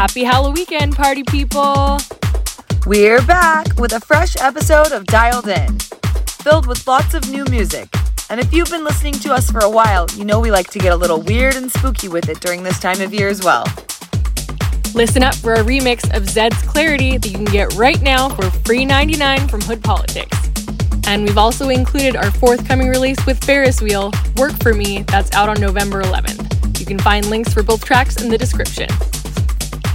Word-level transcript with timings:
Happy 0.00 0.24
Halloween 0.24 0.94
party 0.94 1.22
people! 1.24 1.98
We're 2.86 3.20
back 3.20 3.78
with 3.78 3.92
a 3.92 4.00
fresh 4.00 4.34
episode 4.40 4.92
of 4.92 5.04
Dialed 5.04 5.46
In, 5.46 5.78
filled 6.26 6.66
with 6.66 6.86
lots 6.86 7.12
of 7.12 7.30
new 7.30 7.44
music. 7.50 7.86
And 8.30 8.40
if 8.40 8.50
you've 8.50 8.70
been 8.70 8.82
listening 8.82 9.12
to 9.12 9.34
us 9.34 9.50
for 9.50 9.58
a 9.58 9.68
while, 9.68 10.06
you 10.16 10.24
know 10.24 10.40
we 10.40 10.50
like 10.50 10.70
to 10.70 10.78
get 10.78 10.94
a 10.94 10.96
little 10.96 11.20
weird 11.20 11.54
and 11.54 11.70
spooky 11.70 12.08
with 12.08 12.30
it 12.30 12.40
during 12.40 12.62
this 12.62 12.80
time 12.80 13.02
of 13.02 13.12
year 13.12 13.28
as 13.28 13.44
well. 13.44 13.66
Listen 14.94 15.22
up 15.22 15.34
for 15.34 15.52
a 15.52 15.62
remix 15.62 16.04
of 16.16 16.22
Zedd's 16.22 16.62
Clarity 16.62 17.18
that 17.18 17.28
you 17.28 17.36
can 17.36 17.44
get 17.44 17.74
right 17.74 18.00
now 18.00 18.30
for 18.30 18.50
free 18.64 18.86
99 18.86 19.48
from 19.48 19.60
Hood 19.60 19.84
Politics. 19.84 20.48
And 21.08 21.24
we've 21.24 21.36
also 21.36 21.68
included 21.68 22.16
our 22.16 22.30
forthcoming 22.30 22.88
release 22.88 23.22
with 23.26 23.44
Farris 23.44 23.82
Wheel, 23.82 24.12
Work 24.38 24.62
For 24.62 24.72
Me, 24.72 25.02
that's 25.02 25.30
out 25.34 25.50
on 25.50 25.60
November 25.60 26.02
11th. 26.02 26.80
You 26.80 26.86
can 26.86 26.98
find 26.98 27.26
links 27.26 27.52
for 27.52 27.62
both 27.62 27.84
tracks 27.84 28.22
in 28.22 28.30
the 28.30 28.38
description. 28.38 28.88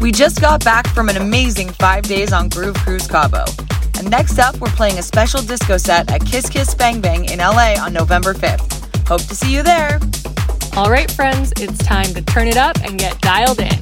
We 0.01 0.11
just 0.11 0.41
got 0.41 0.63
back 0.63 0.87
from 0.89 1.09
an 1.09 1.17
amazing 1.17 1.69
five 1.69 2.03
days 2.03 2.33
on 2.33 2.49
Groove 2.49 2.75
Cruise 2.75 3.07
Cabo. 3.07 3.45
And 3.97 4.09
next 4.09 4.39
up, 4.39 4.59
we're 4.59 4.69
playing 4.71 4.99
a 4.99 5.03
special 5.03 5.41
disco 5.41 5.77
set 5.77 6.11
at 6.11 6.25
Kiss 6.25 6.49
Kiss 6.49 6.75
Bang 6.75 6.99
Bang 6.99 7.25
in 7.25 7.39
LA 7.39 7.75
on 7.79 7.93
November 7.93 8.33
5th. 8.33 9.07
Hope 9.07 9.21
to 9.21 9.35
see 9.35 9.53
you 9.53 9.63
there. 9.63 9.99
All 10.75 10.91
right, 10.91 11.09
friends, 11.09 11.53
it's 11.57 11.77
time 11.77 12.13
to 12.13 12.21
turn 12.21 12.47
it 12.47 12.57
up 12.57 12.77
and 12.83 12.99
get 12.99 13.19
dialed 13.21 13.59
in. 13.59 13.79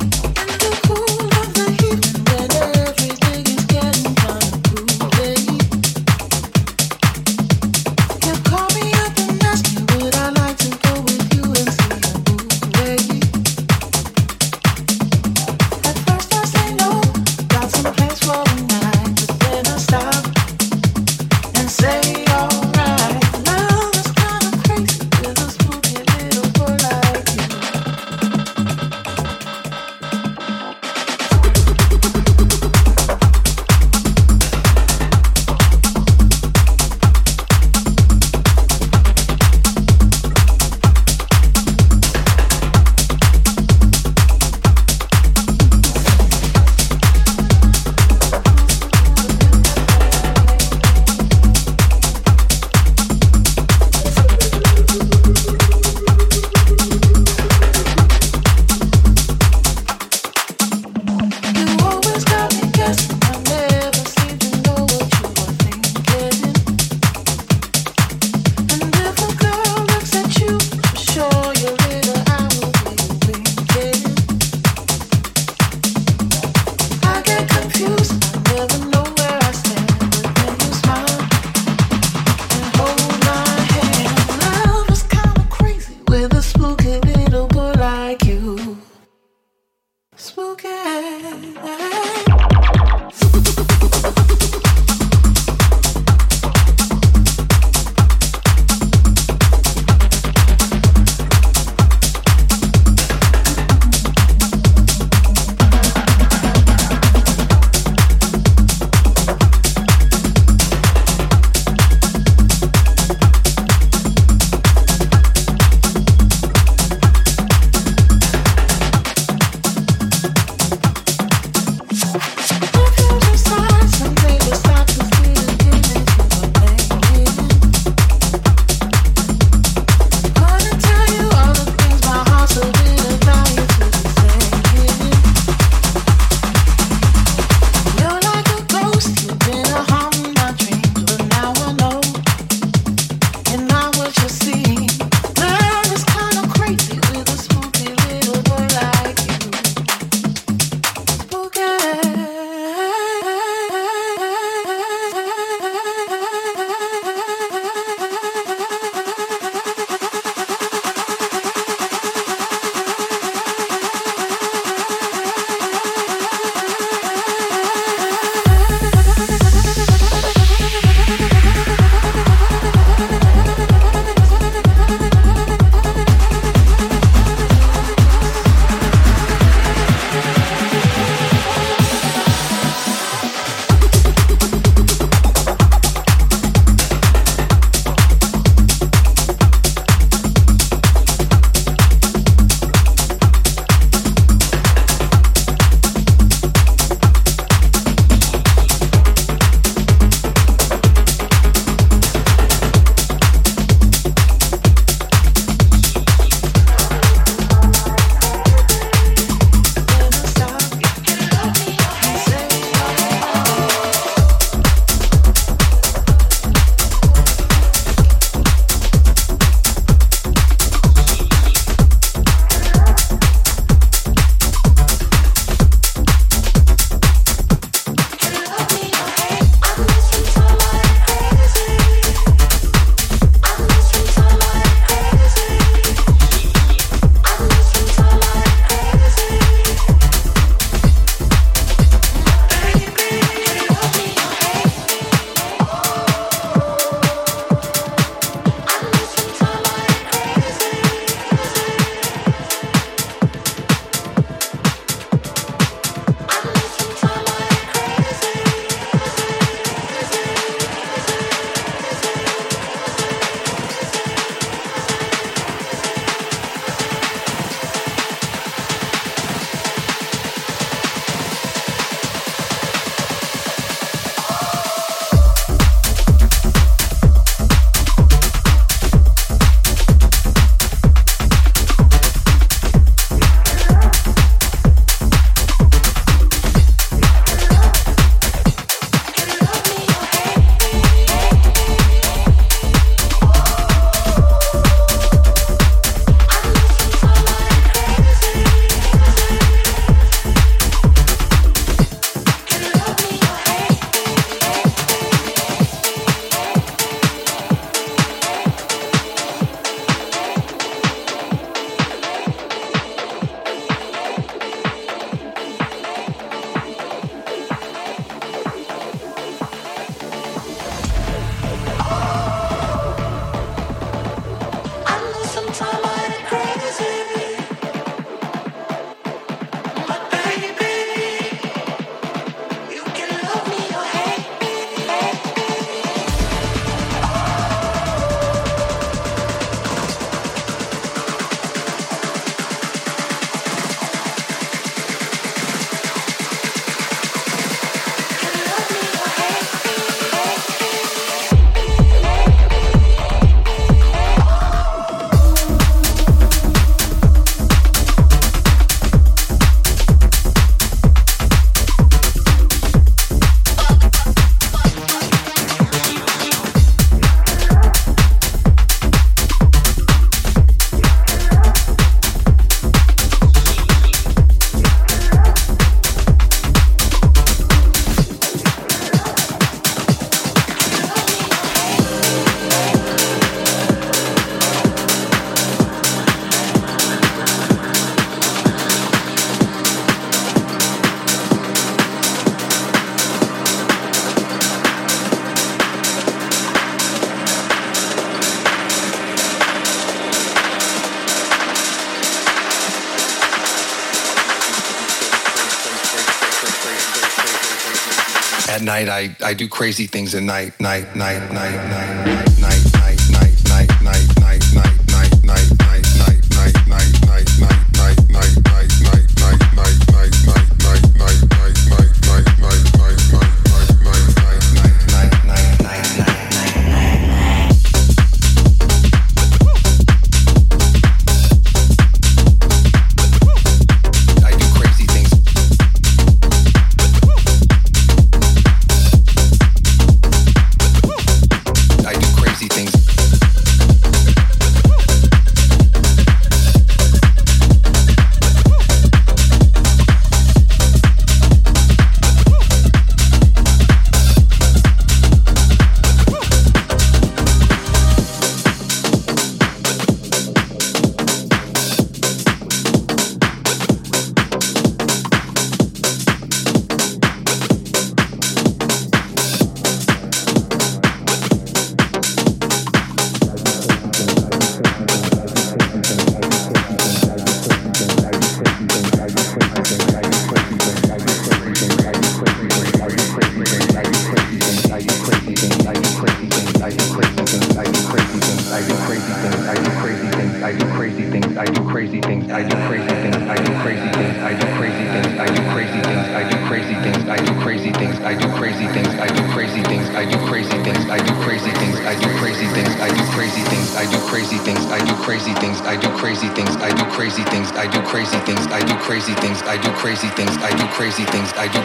night 408.84 408.92
I, 408.92 409.30
I 409.30 409.34
do 409.34 409.48
crazy 409.48 409.88
things 409.88 410.14
at 410.14 410.24
night, 410.24 410.60
night, 410.60 410.96
night, 410.96 411.32
night, 411.32 411.56
night, 411.70 412.06
night, 412.06 412.40
night. 412.42 412.73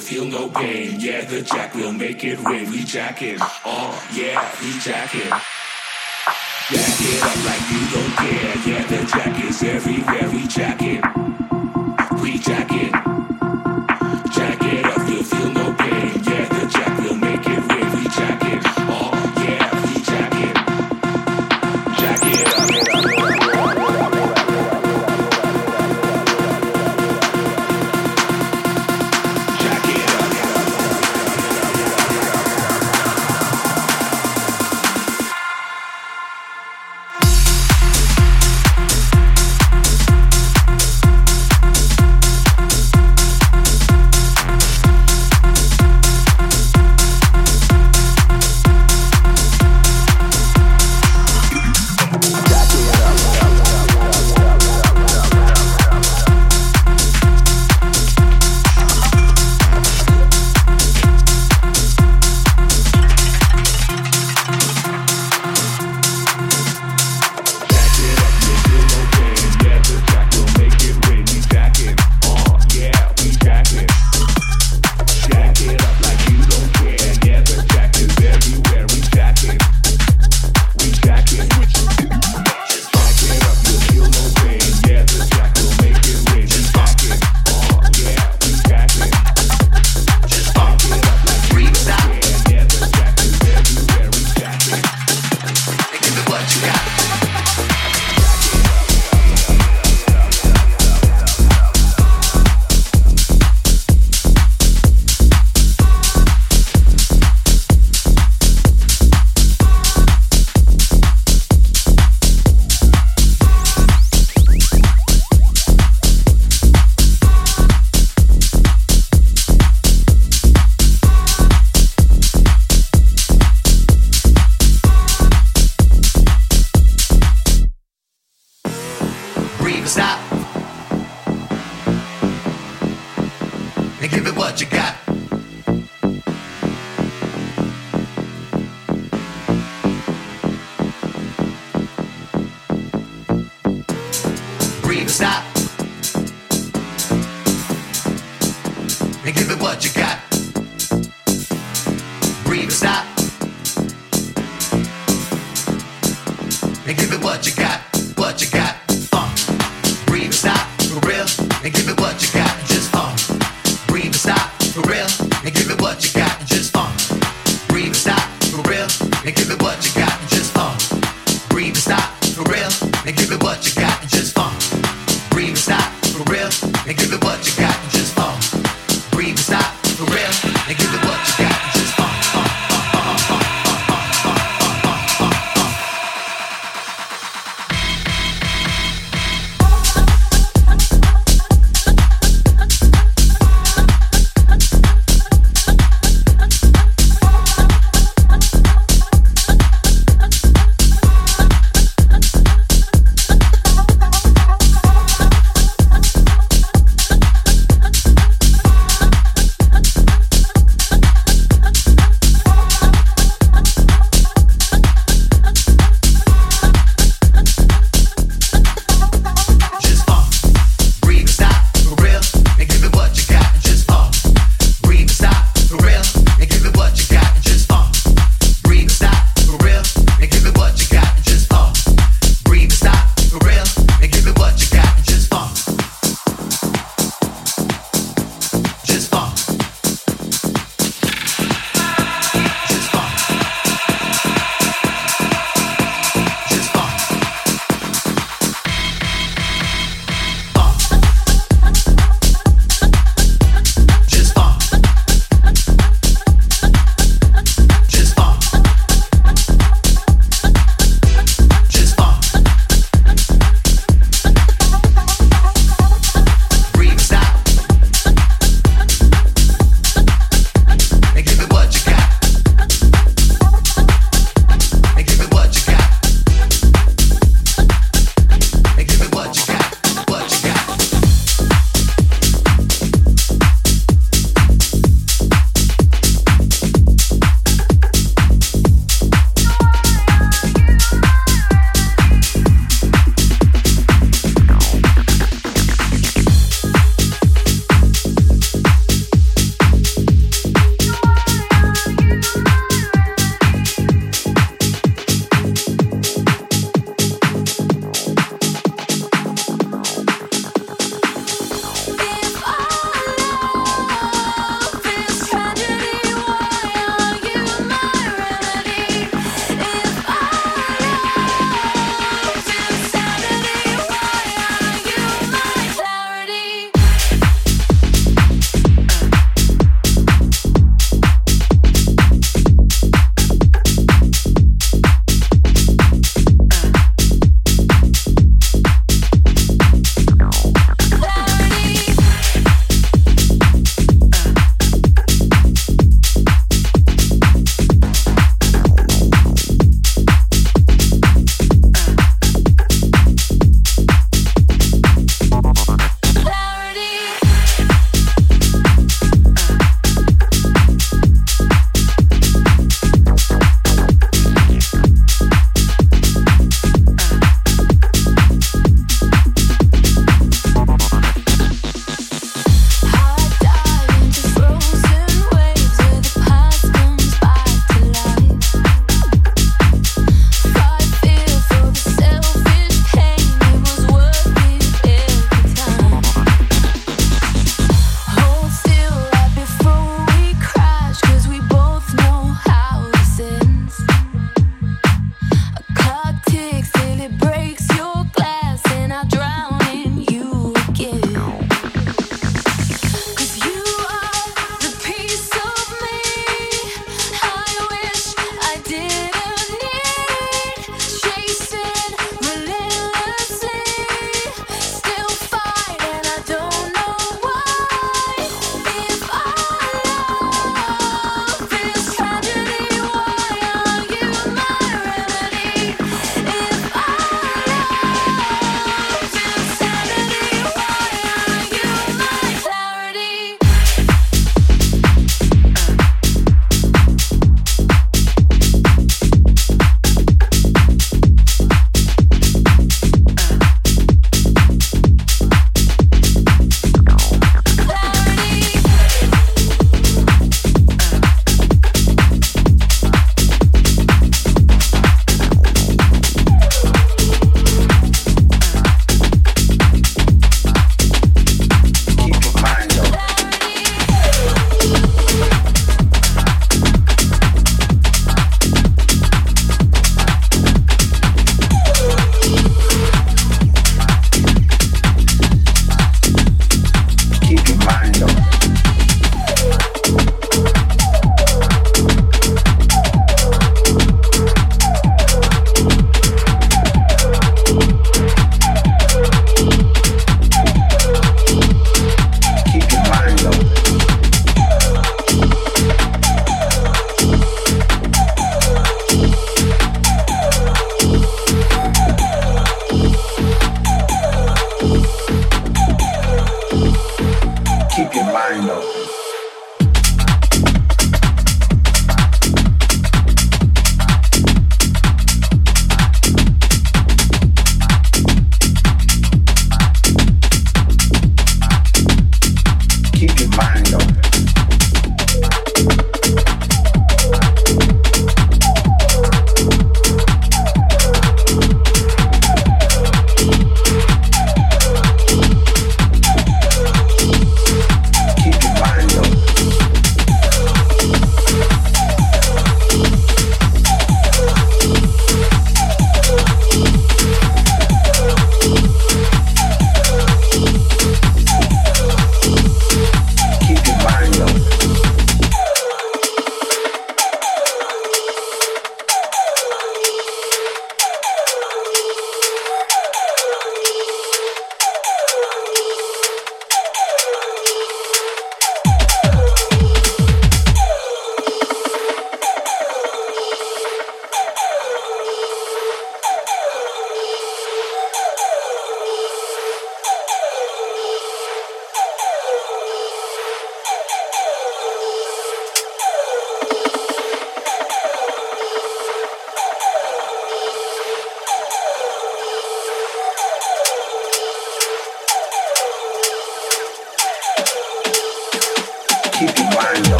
feel 0.00 0.26
no 0.26 0.48
pain. 0.48 1.00
Yeah, 1.00 1.24
the 1.24 1.42
jack 1.42 1.74
will 1.74 1.92
make 1.92 2.22
it 2.24 2.38
rain. 2.44 2.70
We 2.70 2.84
jack 2.84 3.22
it. 3.22 3.38
Oh, 3.64 4.08
yeah, 4.14 4.50
we 4.60 4.78
jack 4.80 5.14
it. 5.14 5.32
Jack 6.70 7.00
it 7.00 7.22
up 7.22 7.36
like 7.48 7.64
you 7.72 7.82
don't 7.90 8.14
care. 8.16 8.56
Yeah, 8.68 8.86
the 8.86 9.06
jack 9.06 9.44
is 9.44 9.62
everywhere. 9.62 10.30
We 10.30 10.46
jack 10.46 10.82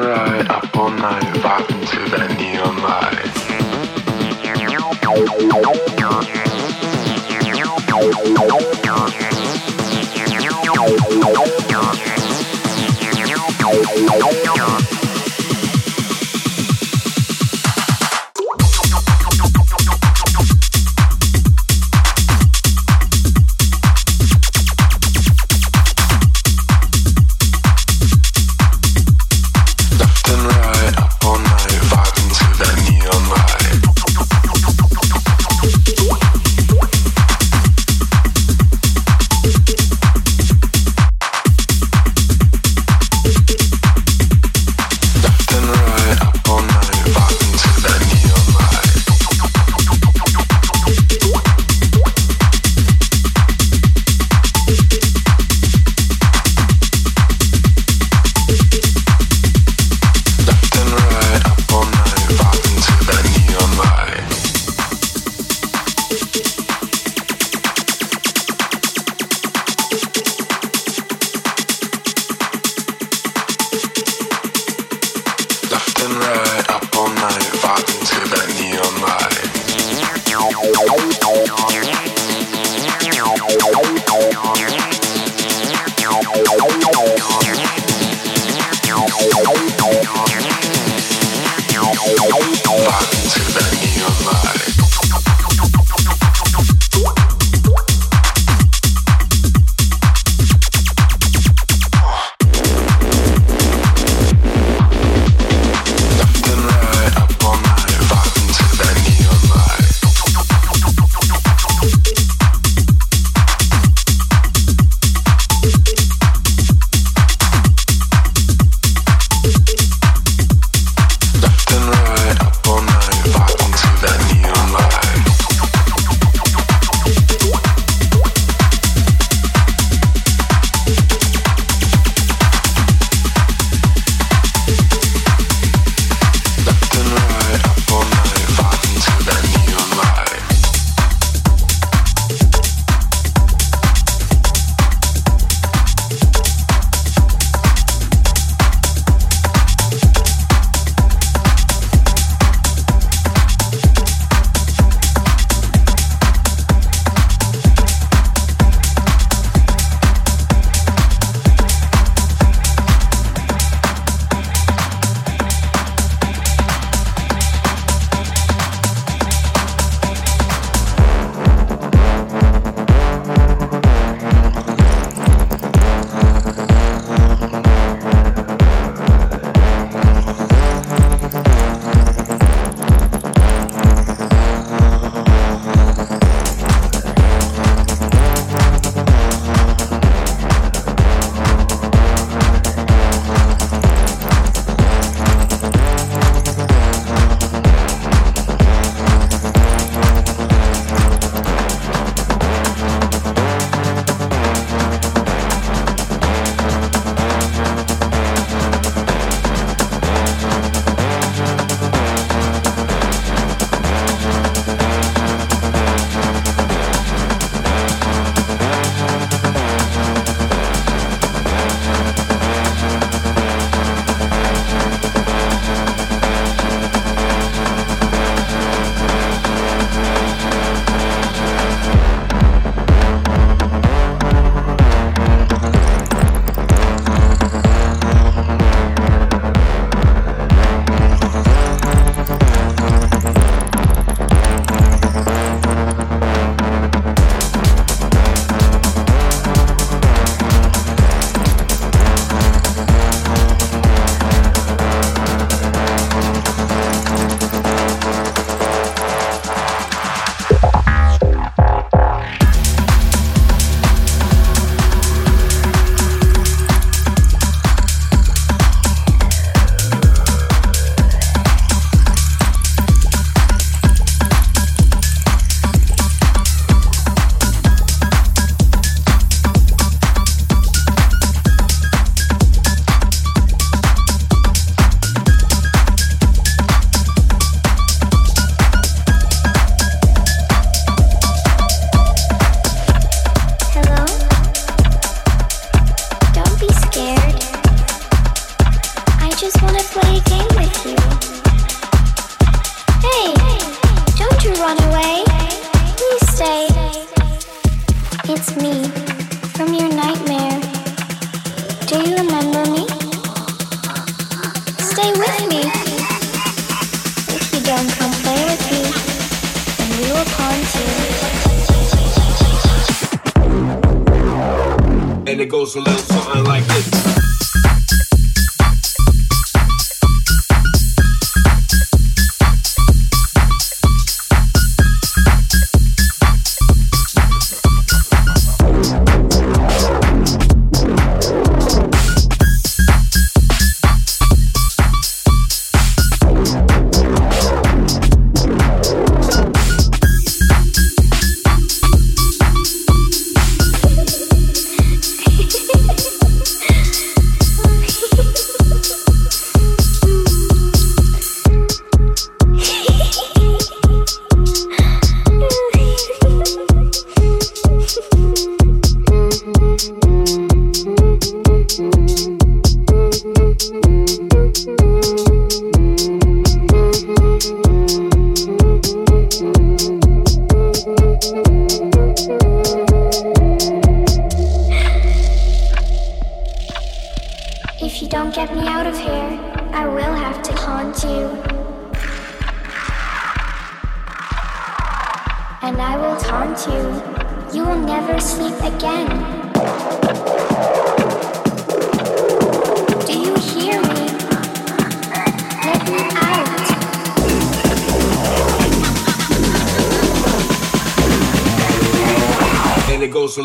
right 0.00 0.48
up 0.48 0.76
all 0.76 0.90
night, 0.90 1.22
vibing 1.42 1.86
to 1.90 2.10
the 2.10 2.34
neon 2.34 2.82
light. 2.82 3.20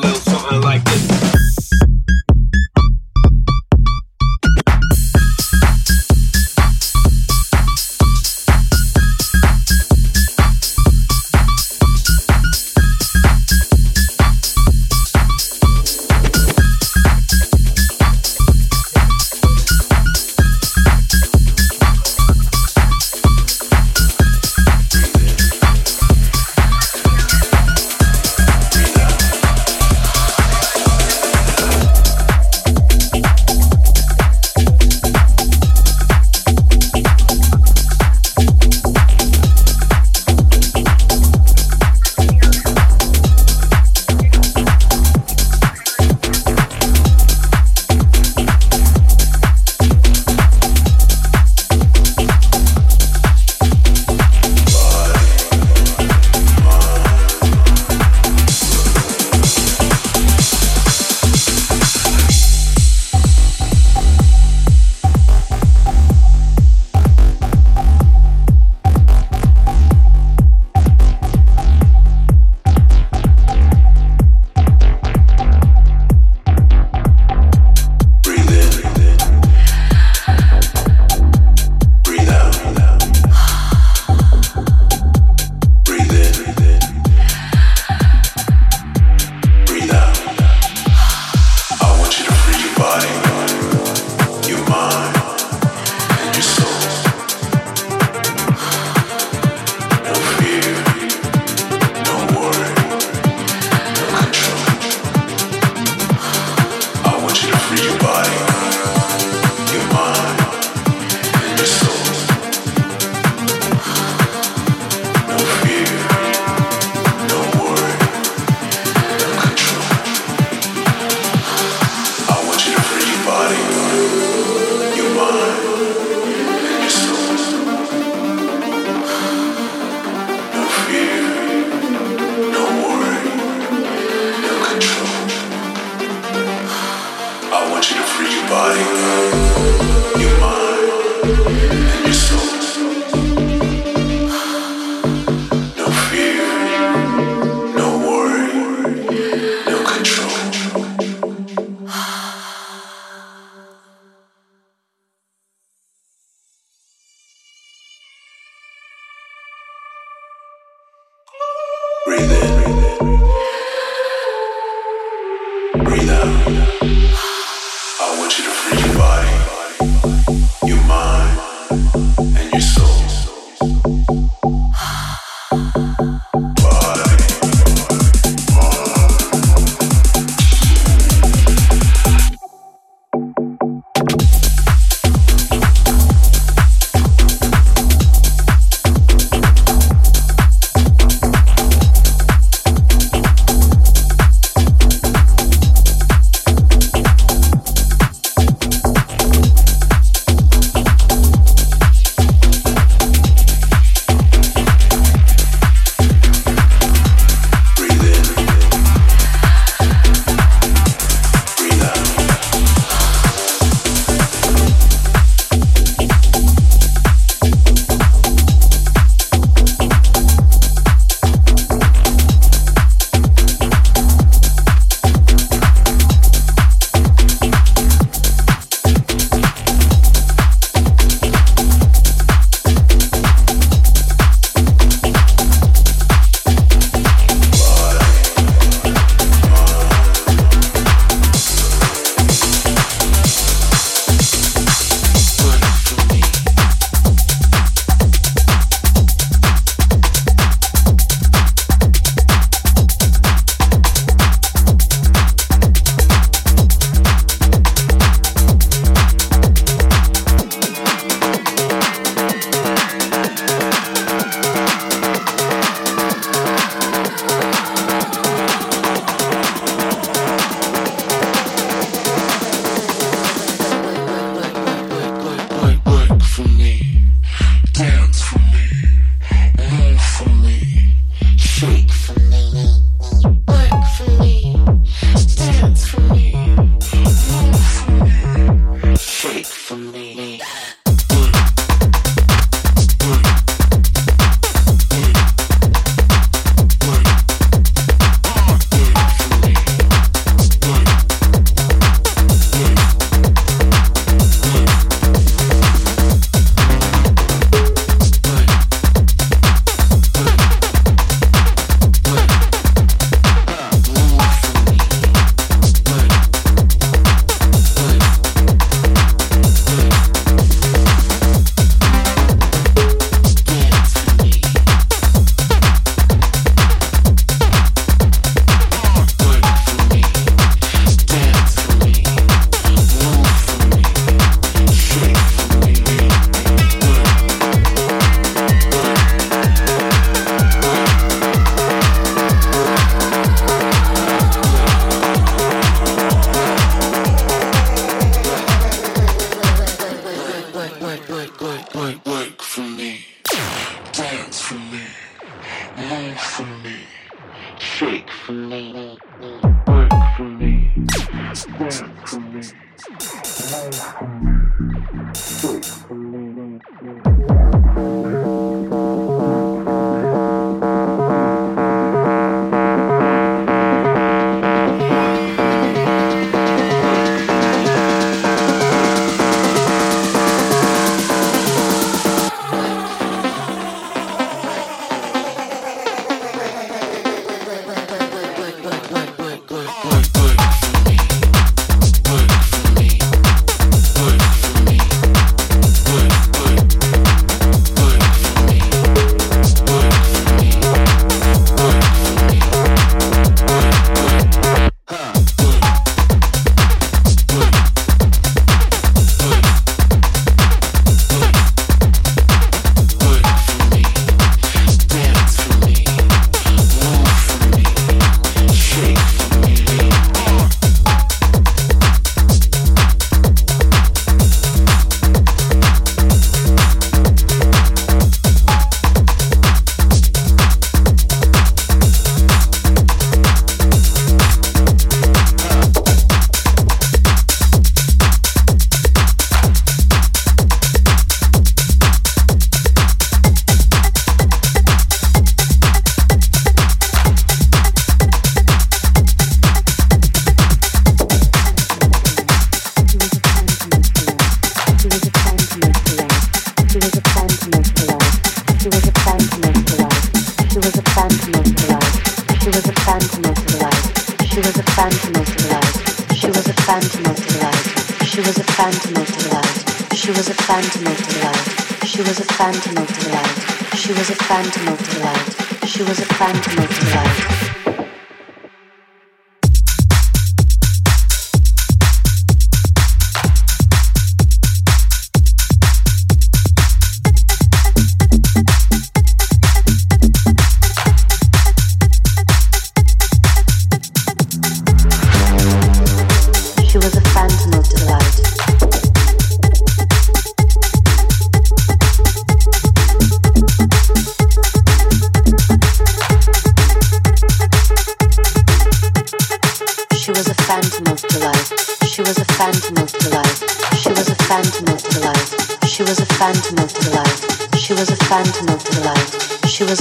I 0.06 0.12
want 0.12 0.92
you 0.92 1.08
to 1.08 1.15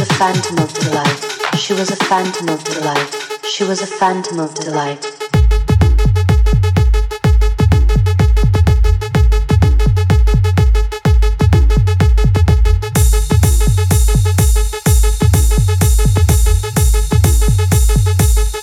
phantom 0.04 0.58
of 0.58 0.72
delight. 0.74 1.58
She 1.58 1.72
was 1.72 1.90
a 1.90 1.96
phantom 1.96 2.48
of 2.48 2.62
delight. 2.62 3.10
She 3.44 3.64
was 3.64 3.82
a 3.82 3.86
phantom 3.86 4.38
of 4.38 4.54
delight. 4.54 5.02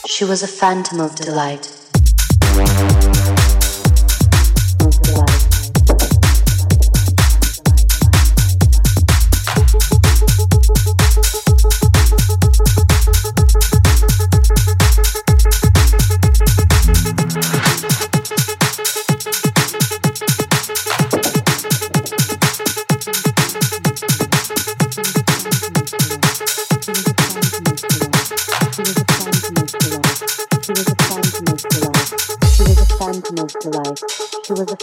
She 0.08 0.24
was 0.24 0.44
a 0.44 0.48
phantom 0.48 1.02
of 1.02 1.16
delight. 1.16 1.68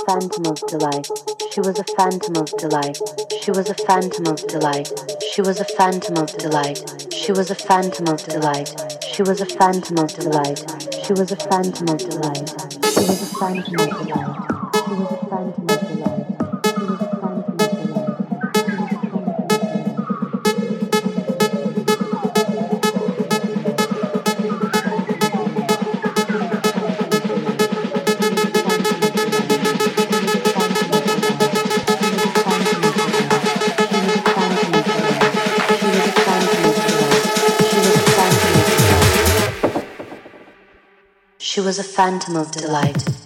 She 0.09 0.15
was 0.15 1.79
a 1.79 1.85
phantom 1.85 2.37
of 2.37 2.47
delight. 2.57 2.99
She 3.43 3.51
was 3.51 3.69
a 3.69 3.75
phantom 3.75 4.27
of 4.27 4.47
delight. 4.47 4.89
She 5.35 5.43
was 5.43 5.61
a 5.61 5.65
phantom 5.67 6.17
of 6.17 6.27
delight. 6.39 6.81
She 7.13 7.33
was 7.33 7.51
a 7.51 7.55
phantom 7.55 8.09
of 8.09 8.25
delight. 8.25 9.05
She 9.05 9.23
was 9.23 9.43
a 9.43 9.45
phantom 9.45 9.99
of 9.99 10.09
delight. 10.15 10.65
She 11.05 11.13
was 11.13 11.31
a 11.31 11.37
phantom 11.37 11.89
of 11.91 11.99
delight. 11.99 12.49
She 12.85 13.01
was 13.05 14.48
phantom 41.99 42.37
of 42.37 42.53
delight. 42.53 43.18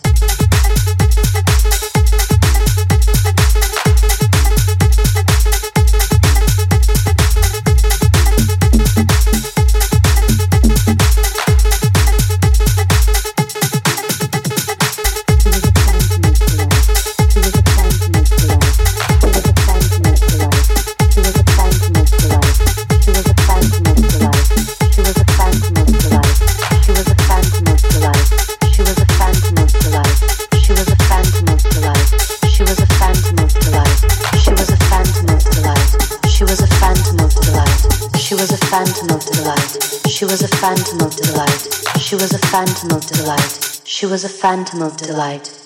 Was 44.12 44.24
a 44.24 44.28
phantom 44.28 44.82
of 44.82 44.94
delight. 44.98 45.61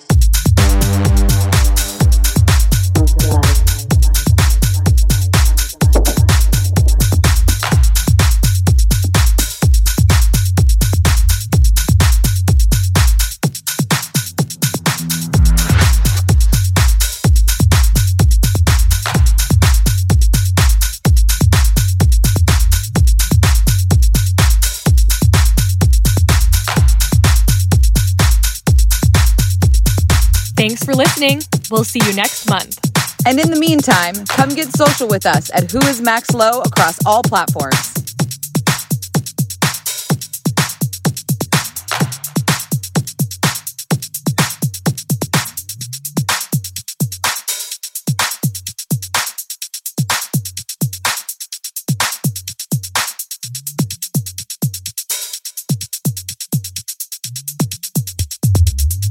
We'll 31.76 31.84
see 31.84 32.00
you 32.06 32.14
next 32.14 32.48
month. 32.48 32.80
And 33.26 33.38
in 33.38 33.50
the 33.50 33.60
meantime, 33.60 34.14
come 34.28 34.48
get 34.48 34.68
social 34.74 35.06
with 35.08 35.26
us 35.26 35.50
at 35.52 35.70
Who 35.70 35.78
is 35.80 36.00
Max 36.00 36.30
Low 36.30 36.62
across 36.62 37.04
all 37.04 37.22
platforms. 37.22 37.92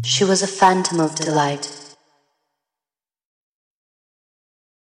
She 0.03 0.23
was 0.23 0.41
a 0.41 0.47
phantom 0.47 0.99
of 0.99 1.13
delight. 1.13 1.84